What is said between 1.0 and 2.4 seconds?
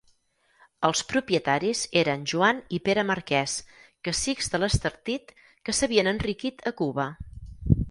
propietaris eren